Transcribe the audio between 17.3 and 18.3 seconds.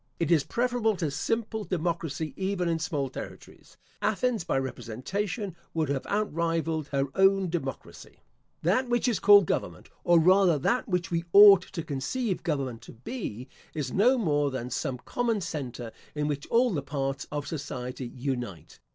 of society